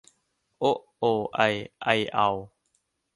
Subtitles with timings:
[0.59, 1.41] โอะ โอ ไอ
[1.83, 2.27] ใอ เอา